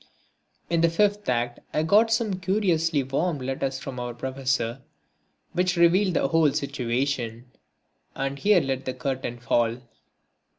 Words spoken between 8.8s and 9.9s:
the curtain fall.